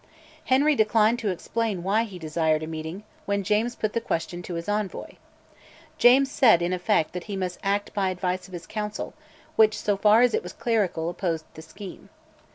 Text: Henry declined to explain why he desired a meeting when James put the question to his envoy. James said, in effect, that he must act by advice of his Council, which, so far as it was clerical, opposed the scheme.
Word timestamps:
Henry 0.45 0.73
declined 0.75 1.19
to 1.19 1.29
explain 1.29 1.83
why 1.83 2.05
he 2.05 2.17
desired 2.17 2.63
a 2.63 2.65
meeting 2.65 3.03
when 3.27 3.43
James 3.43 3.75
put 3.75 3.93
the 3.93 4.01
question 4.01 4.41
to 4.41 4.55
his 4.55 4.67
envoy. 4.67 5.09
James 5.99 6.31
said, 6.31 6.63
in 6.63 6.73
effect, 6.73 7.13
that 7.13 7.25
he 7.25 7.35
must 7.35 7.59
act 7.61 7.93
by 7.93 8.09
advice 8.09 8.47
of 8.47 8.53
his 8.53 8.65
Council, 8.65 9.13
which, 9.57 9.77
so 9.77 9.95
far 9.95 10.21
as 10.23 10.33
it 10.33 10.41
was 10.41 10.53
clerical, 10.53 11.07
opposed 11.07 11.45
the 11.53 11.61
scheme. 11.61 12.09